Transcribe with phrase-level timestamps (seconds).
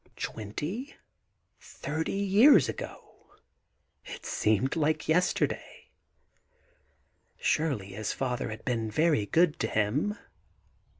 [0.17, 0.95] Twenty—
[1.59, 3.27] thirty years ago!—
[4.15, 5.91] it seemed like yester day.
[7.37, 10.17] Surely his father had been very good to him!